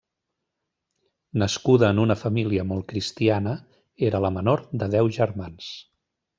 [1.43, 3.55] Nascuda en una família molt cristiana,
[4.11, 5.73] era la menor de deu germans.